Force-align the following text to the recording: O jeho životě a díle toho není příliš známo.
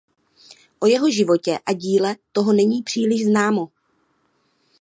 O 0.81 0.85
jeho 0.85 1.09
životě 1.09 1.59
a 1.65 1.73
díle 1.73 2.15
toho 2.31 2.53
není 2.53 2.83
příliš 2.83 3.25
známo. 3.25 3.67